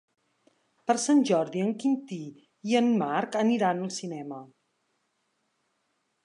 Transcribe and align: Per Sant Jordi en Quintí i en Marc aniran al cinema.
Per 0.91 0.93
Sant 1.01 1.19
Jordi 1.29 1.61
en 1.65 1.69
Quintí 1.83 2.17
i 2.71 2.79
en 2.81 2.89
Marc 3.03 3.39
aniran 3.43 3.85
al 3.85 3.93
cinema. 3.99 4.41